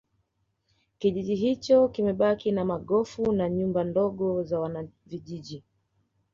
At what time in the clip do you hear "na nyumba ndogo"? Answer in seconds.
3.31-4.43